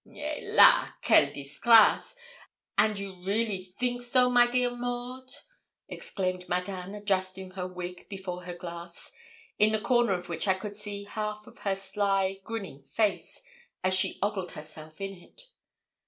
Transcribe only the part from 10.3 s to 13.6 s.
I could see half of her sly, grinning face,